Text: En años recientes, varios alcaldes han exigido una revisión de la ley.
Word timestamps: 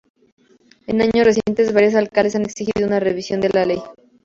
En 0.87 0.99
años 0.99 1.25
recientes, 1.27 1.75
varios 1.75 1.93
alcaldes 1.93 2.35
han 2.35 2.41
exigido 2.45 2.87
una 2.87 2.99
revisión 2.99 3.39
de 3.39 3.49
la 3.49 3.65
ley. 3.67 3.79